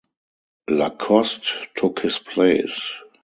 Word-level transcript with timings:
Lacoste 0.67 1.53
took 1.75 1.99
his 1.99 2.17
place. 2.17 2.91